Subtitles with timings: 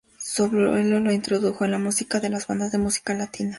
[0.17, 3.49] Su abuelo, lo introdujo en la música de las bandas de música latina.